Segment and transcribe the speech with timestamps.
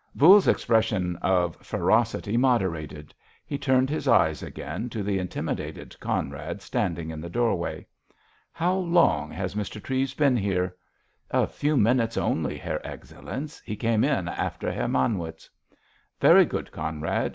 [0.15, 3.13] Voules's expression of ferocity moderated;
[3.45, 7.85] he turned his eyes again to the intimidated Conrad standing in the doorway.
[8.51, 9.79] "How long has Mr.
[9.79, 10.75] Treves been here?"
[11.29, 13.61] "A few minutes only, Herr Excellenz.
[13.63, 15.47] He came in after Herr Manwitz."
[16.19, 17.29] "Very good, Conrad!